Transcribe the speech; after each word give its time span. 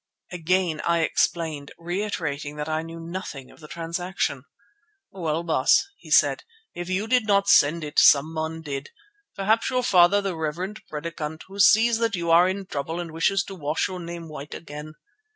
Again 0.31 0.81
I 0.83 1.01
explained, 1.01 1.73
reiterating 1.77 2.55
that 2.55 2.67
I 2.67 2.81
knew 2.81 2.99
nothing 2.99 3.51
of 3.51 3.59
the 3.59 3.67
transaction. 3.67 4.45
"Well, 5.11 5.43
Baas," 5.43 5.85
he 5.95 6.09
said, 6.09 6.43
"if 6.73 6.89
you 6.89 7.05
did 7.05 7.27
not 7.27 7.47
send 7.47 7.83
it 7.83 7.99
someone 7.99 8.63
did—perhaps 8.63 9.69
your 9.69 9.83
father 9.83 10.19
the 10.19 10.35
reverend 10.35 10.81
Predikant, 10.89 11.43
who 11.47 11.59
sees 11.59 11.99
that 11.99 12.15
you 12.15 12.31
are 12.31 12.49
in 12.49 12.65
trouble 12.65 12.99
and 12.99 13.11
wishes 13.11 13.43
to 13.43 13.53
wash 13.53 13.87
your 13.87 13.99
name 13.99 14.27
white 14.27 14.55
again. 14.55 14.95